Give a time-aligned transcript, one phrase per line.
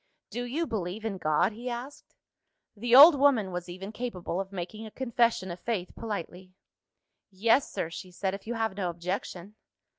[0.31, 2.15] "Do you believe in God?" he asked.
[2.75, 6.53] The old woman was even capable of making a confession of faith politely.
[7.29, 9.53] "Yes, sir," she said, "if you have no objection."